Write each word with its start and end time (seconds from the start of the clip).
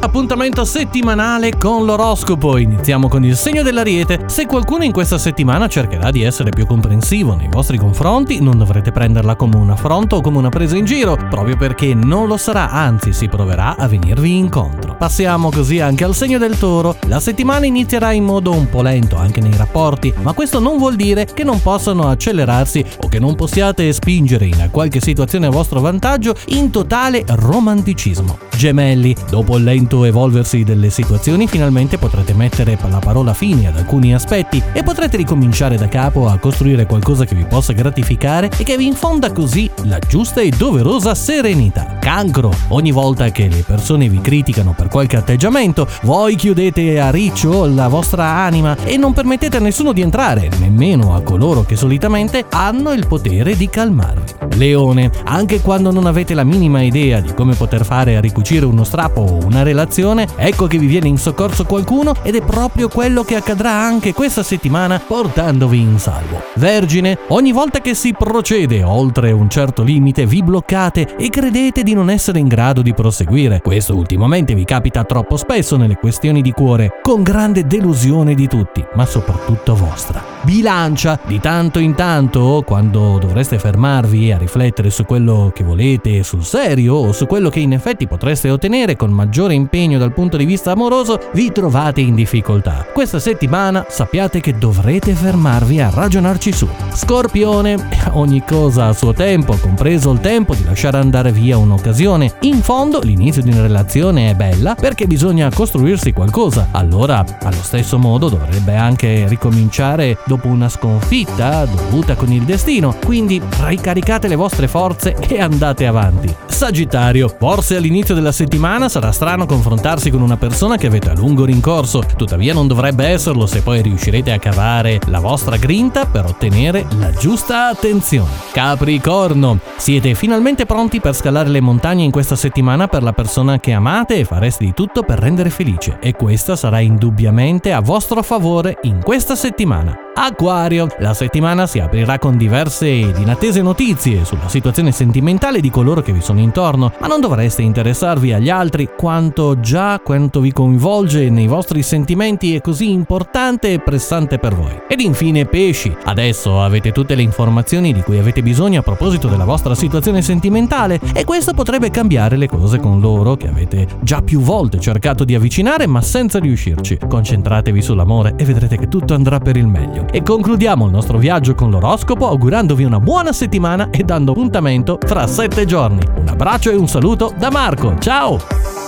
Appuntamento 0.00 0.66
settimanale 0.66 1.56
con 1.56 1.86
l'oroscopo. 1.86 2.58
Iniziamo 2.58 3.08
con 3.08 3.24
il 3.24 3.36
segno 3.36 3.62
dell'ariete. 3.62 4.24
Se 4.26 4.44
qualcuno 4.44 4.84
in 4.84 4.92
questa 4.92 5.16
settimana 5.16 5.66
cercherà 5.66 6.10
di 6.10 6.22
essere 6.22 6.50
più 6.50 6.66
comprensivo 6.66 7.34
nei 7.34 7.48
vostri 7.48 7.78
confronti, 7.78 8.42
non 8.42 8.58
dovrete 8.58 8.92
prenderla 8.92 9.36
come 9.36 9.56
un 9.56 9.70
affronto 9.70 10.16
o 10.16 10.20
come 10.20 10.36
una 10.36 10.50
presa 10.50 10.76
in 10.76 10.84
giro, 10.84 11.16
proprio 11.16 11.56
perché 11.56 11.94
non 11.94 12.26
lo 12.26 12.36
sarà, 12.36 12.70
anzi 12.70 13.14
si 13.14 13.28
proverà 13.28 13.76
a 13.76 13.88
venirvi 13.88 14.36
incontro. 14.36 14.89
Passiamo 15.00 15.48
così 15.48 15.80
anche 15.80 16.04
al 16.04 16.14
segno 16.14 16.36
del 16.36 16.58
toro. 16.58 16.94
La 17.06 17.20
settimana 17.20 17.64
inizierà 17.64 18.12
in 18.12 18.22
modo 18.22 18.52
un 18.52 18.68
po' 18.68 18.82
lento 18.82 19.16
anche 19.16 19.40
nei 19.40 19.56
rapporti, 19.56 20.12
ma 20.20 20.34
questo 20.34 20.58
non 20.58 20.76
vuol 20.76 20.94
dire 20.94 21.24
che 21.24 21.42
non 21.42 21.62
possano 21.62 22.06
accelerarsi 22.06 22.84
o 23.00 23.08
che 23.08 23.18
non 23.18 23.34
possiate 23.34 23.90
spingere 23.94 24.44
in 24.44 24.68
qualche 24.70 25.00
situazione 25.00 25.46
a 25.46 25.50
vostro 25.50 25.80
vantaggio 25.80 26.34
in 26.48 26.70
totale 26.70 27.24
romanticismo. 27.26 28.48
Gemelli, 28.54 29.16
dopo 29.30 29.56
il 29.56 29.64
lento 29.64 30.04
evolversi 30.04 30.64
delle 30.64 30.90
situazioni 30.90 31.48
finalmente 31.48 31.96
potrete 31.96 32.34
mettere 32.34 32.76
la 32.90 32.98
parola 32.98 33.32
fine 33.32 33.68
ad 33.68 33.78
alcuni 33.78 34.12
aspetti 34.14 34.62
e 34.74 34.82
potrete 34.82 35.16
ricominciare 35.16 35.78
da 35.78 35.88
capo 35.88 36.28
a 36.28 36.36
costruire 36.36 36.84
qualcosa 36.84 37.24
che 37.24 37.34
vi 37.34 37.46
possa 37.46 37.72
gratificare 37.72 38.50
e 38.58 38.64
che 38.64 38.76
vi 38.76 38.84
infonda 38.84 39.32
così 39.32 39.70
la 39.84 39.98
giusta 39.98 40.42
e 40.42 40.50
doverosa 40.50 41.14
serenità. 41.14 41.96
Cancro, 41.98 42.52
ogni 42.68 42.90
volta 42.90 43.30
che 43.30 43.48
le 43.48 43.64
persone 43.66 44.06
vi 44.06 44.20
criticano 44.20 44.74
per 44.76 44.88
qualche 44.90 45.16
atteggiamento, 45.16 45.86
voi 46.02 46.34
chiudete 46.34 47.00
a 47.00 47.10
riccio 47.10 47.64
la 47.64 47.88
vostra 47.88 48.24
anima 48.24 48.76
e 48.84 48.98
non 48.98 49.14
permettete 49.14 49.56
a 49.56 49.60
nessuno 49.60 49.92
di 49.92 50.02
entrare, 50.02 50.50
nemmeno 50.58 51.14
a 51.14 51.22
coloro 51.22 51.62
che 51.62 51.76
solitamente 51.76 52.44
hanno 52.50 52.92
il 52.92 53.06
potere 53.06 53.56
di 53.56 53.70
calmarvi. 53.70 54.56
Leone, 54.56 55.10
anche 55.24 55.60
quando 55.60 55.92
non 55.92 56.06
avete 56.06 56.34
la 56.34 56.44
minima 56.44 56.82
idea 56.82 57.20
di 57.20 57.32
come 57.32 57.54
poter 57.54 57.84
fare 57.84 58.16
a 58.16 58.20
ricucire 58.20 58.66
uno 58.66 58.84
strappo 58.84 59.20
o 59.20 59.44
una 59.44 59.62
relazione, 59.62 60.26
ecco 60.36 60.66
che 60.66 60.76
vi 60.76 60.86
viene 60.86 61.08
in 61.08 61.18
soccorso 61.18 61.64
qualcuno 61.64 62.14
ed 62.22 62.34
è 62.34 62.42
proprio 62.42 62.88
quello 62.88 63.22
che 63.22 63.36
accadrà 63.36 63.70
anche 63.70 64.12
questa 64.12 64.42
settimana 64.42 64.98
portandovi 64.98 65.78
in 65.78 65.98
salvo. 65.98 66.42
Vergine, 66.56 67.16
ogni 67.28 67.52
volta 67.52 67.80
che 67.80 67.94
si 67.94 68.12
procede 68.12 68.82
oltre 68.82 69.30
un 69.30 69.48
certo 69.48 69.84
limite 69.84 70.26
vi 70.26 70.42
bloccate 70.42 71.16
e 71.16 71.30
credete 71.30 71.84
di 71.84 71.94
non 71.94 72.10
essere 72.10 72.40
in 72.40 72.48
grado 72.48 72.82
di 72.82 72.92
proseguire. 72.92 73.60
Questo 73.62 73.94
ultimamente 73.94 74.52
vi 74.54 74.64
capita 74.64 74.79
troppo 75.04 75.36
spesso 75.36 75.76
nelle 75.76 75.96
questioni 75.96 76.40
di 76.40 76.52
cuore, 76.52 77.00
con 77.02 77.22
grande 77.22 77.66
delusione 77.66 78.34
di 78.34 78.46
tutti, 78.46 78.82
ma 78.94 79.04
soprattutto 79.04 79.74
vostra. 79.74 80.22
Bilancia, 80.42 81.20
di 81.26 81.38
tanto 81.38 81.78
in 81.78 81.94
tanto, 81.94 82.62
quando 82.64 83.18
dovreste 83.18 83.58
fermarvi 83.58 84.32
a 84.32 84.38
riflettere 84.38 84.88
su 84.88 85.04
quello 85.04 85.52
che 85.54 85.62
volete 85.62 86.22
sul 86.22 86.44
serio 86.44 86.94
o 86.94 87.12
su 87.12 87.26
quello 87.26 87.50
che 87.50 87.60
in 87.60 87.74
effetti 87.74 88.06
potreste 88.06 88.48
ottenere 88.48 88.96
con 88.96 89.10
maggiore 89.10 89.52
impegno 89.52 89.98
dal 89.98 90.14
punto 90.14 90.38
di 90.38 90.46
vista 90.46 90.72
amoroso, 90.72 91.20
vi 91.34 91.52
trovate 91.52 92.00
in 92.00 92.14
difficoltà. 92.14 92.86
Questa 92.90 93.18
settimana 93.18 93.84
sappiate 93.90 94.40
che 94.40 94.56
dovrete 94.56 95.12
fermarvi 95.12 95.78
a 95.82 95.90
ragionarci 95.90 96.52
su. 96.52 96.66
Scorpione, 96.94 97.88
ogni 98.12 98.42
cosa 98.42 98.86
a 98.86 98.92
suo 98.94 99.12
tempo, 99.12 99.58
compreso 99.60 100.10
il 100.10 100.20
tempo 100.20 100.54
di 100.54 100.64
lasciare 100.64 100.96
andare 100.96 101.32
via 101.32 101.58
un'occasione. 101.58 102.36
In 102.40 102.62
fondo 102.62 103.00
l'inizio 103.00 103.42
di 103.42 103.50
una 103.50 103.62
relazione 103.62 104.30
è 104.30 104.34
bella 104.34 104.74
perché 104.74 105.06
bisogna 105.06 105.50
costruirsi 105.52 106.14
qualcosa. 106.14 106.68
Allora, 106.70 107.22
allo 107.42 107.62
stesso 107.62 107.98
modo 107.98 108.30
dovrebbe 108.30 108.74
anche 108.74 109.28
ricominciare 109.28 110.16
dopo 110.30 110.48
una 110.48 110.68
sconfitta 110.68 111.64
dovuta 111.64 112.16
con 112.16 112.32
il 112.32 112.42
destino. 112.42 112.96
Quindi 113.04 113.40
ricaricate 113.64 114.28
le 114.28 114.36
vostre 114.36 114.66
forze 114.66 115.14
e 115.14 115.40
andate 115.40 115.86
avanti. 115.86 116.34
Sagittario, 116.46 117.34
forse 117.38 117.76
all'inizio 117.76 118.14
della 118.14 118.32
settimana 118.32 118.88
sarà 118.88 119.12
strano 119.12 119.46
con 119.46 119.60
confrontarsi 119.60 120.10
con 120.10 120.22
una 120.22 120.38
persona 120.38 120.78
che 120.78 120.86
avete 120.86 121.10
a 121.10 121.14
lungo 121.14 121.44
rincorso, 121.44 122.02
tuttavia 122.16 122.54
non 122.54 122.66
dovrebbe 122.66 123.06
esserlo 123.06 123.46
se 123.46 123.60
poi 123.60 123.82
riuscirete 123.82 124.32
a 124.32 124.38
cavare 124.38 124.98
la 125.06 125.20
vostra 125.20 125.56
grinta 125.56 126.06
per 126.06 126.24
ottenere 126.24 126.86
la 126.98 127.10
giusta 127.10 127.68
attenzione. 127.68 128.30
Capricorno, 128.52 129.58
siete 129.76 130.14
finalmente 130.14 130.64
pronti 130.64 131.00
per 131.00 131.14
scalare 131.14 131.50
le 131.50 131.60
montagne 131.60 132.04
in 132.04 132.10
questa 132.10 132.36
settimana 132.36 132.88
per 132.88 133.02
la 133.02 133.12
persona 133.12 133.60
che 133.60 133.72
amate 133.72 134.16
e 134.16 134.24
fareste 134.24 134.64
di 134.64 134.72
tutto 134.72 135.02
per 135.02 135.18
rendere 135.18 135.50
felice 135.50 135.98
e 136.00 136.14
questa 136.14 136.56
sarà 136.56 136.80
indubbiamente 136.80 137.72
a 137.72 137.80
vostro 137.80 138.22
favore 138.22 138.78
in 138.82 139.02
questa 139.02 139.34
settimana. 139.34 140.09
Acquario, 140.22 140.86
la 140.98 141.14
settimana 141.14 141.66
si 141.66 141.78
aprirà 141.78 142.18
con 142.18 142.36
diverse 142.36 142.86
ed 142.86 143.16
inattese 143.16 143.62
notizie 143.62 144.26
sulla 144.26 144.48
situazione 144.48 144.92
sentimentale 144.92 145.60
di 145.60 145.70
coloro 145.70 146.02
che 146.02 146.12
vi 146.12 146.20
sono 146.20 146.40
intorno, 146.40 146.92
ma 147.00 147.06
non 147.06 147.22
dovreste 147.22 147.62
interessarvi 147.62 148.34
agli 148.34 148.50
altri 148.50 148.90
quanto 148.94 149.58
già 149.60 149.98
quanto 150.04 150.40
vi 150.40 150.52
coinvolge 150.52 151.30
nei 151.30 151.46
vostri 151.46 151.82
sentimenti 151.82 152.54
è 152.54 152.60
così 152.60 152.90
importante 152.90 153.72
e 153.72 153.78
pressante 153.78 154.38
per 154.38 154.54
voi. 154.54 154.82
Ed 154.88 155.00
infine 155.00 155.46
pesci, 155.46 155.96
adesso 156.04 156.60
avete 156.60 156.92
tutte 156.92 157.14
le 157.14 157.22
informazioni 157.22 157.94
di 157.94 158.02
cui 158.02 158.18
avete 158.18 158.42
bisogno 158.42 158.80
a 158.80 158.82
proposito 158.82 159.26
della 159.26 159.46
vostra 159.46 159.74
situazione 159.74 160.20
sentimentale 160.20 161.00
e 161.14 161.24
questo 161.24 161.54
potrebbe 161.54 161.90
cambiare 161.90 162.36
le 162.36 162.46
cose 162.46 162.78
con 162.78 163.00
loro 163.00 163.36
che 163.36 163.48
avete 163.48 163.86
già 164.02 164.20
più 164.20 164.40
volte 164.40 164.80
cercato 164.80 165.24
di 165.24 165.34
avvicinare 165.34 165.86
ma 165.86 166.02
senza 166.02 166.38
riuscirci. 166.38 166.98
Concentratevi 167.08 167.80
sull'amore 167.80 168.34
e 168.36 168.44
vedrete 168.44 168.76
che 168.76 168.88
tutto 168.88 169.14
andrà 169.14 169.38
per 169.38 169.56
il 169.56 169.66
meglio. 169.66 170.08
E 170.12 170.22
concludiamo 170.22 170.86
il 170.86 170.90
nostro 170.90 171.18
viaggio 171.18 171.54
con 171.54 171.70
l'oroscopo 171.70 172.26
augurandovi 172.26 172.82
una 172.82 172.98
buona 172.98 173.32
settimana 173.32 173.90
e 173.90 174.02
dando 174.02 174.32
appuntamento 174.32 174.98
fra 175.04 175.26
sette 175.26 175.64
giorni. 175.64 176.02
Un 176.16 176.28
abbraccio 176.28 176.70
e 176.70 176.74
un 176.74 176.88
saluto 176.88 177.32
da 177.36 177.50
Marco. 177.50 177.96
Ciao! 177.98 178.79